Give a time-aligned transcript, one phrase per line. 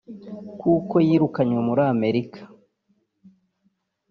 [0.61, 2.41] kuko yirukanwe muri Amerika